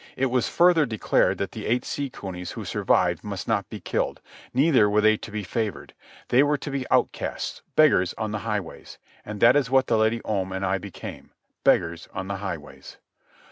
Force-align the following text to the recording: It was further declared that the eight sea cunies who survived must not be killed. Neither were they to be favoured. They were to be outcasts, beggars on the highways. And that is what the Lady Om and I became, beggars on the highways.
It 0.17 0.31
was 0.31 0.49
further 0.49 0.87
declared 0.87 1.37
that 1.37 1.51
the 1.51 1.67
eight 1.67 1.85
sea 1.85 2.09
cunies 2.09 2.53
who 2.53 2.65
survived 2.65 3.23
must 3.23 3.47
not 3.47 3.69
be 3.69 3.79
killed. 3.79 4.19
Neither 4.51 4.89
were 4.89 4.99
they 4.99 5.15
to 5.17 5.29
be 5.29 5.43
favoured. 5.43 5.93
They 6.29 6.41
were 6.41 6.57
to 6.57 6.71
be 6.71 6.87
outcasts, 6.89 7.61
beggars 7.75 8.15
on 8.17 8.31
the 8.31 8.39
highways. 8.39 8.97
And 9.23 9.39
that 9.41 9.55
is 9.55 9.69
what 9.69 9.85
the 9.85 9.99
Lady 9.99 10.19
Om 10.25 10.53
and 10.53 10.65
I 10.65 10.79
became, 10.79 11.29
beggars 11.63 12.07
on 12.15 12.27
the 12.27 12.37
highways. 12.37 12.97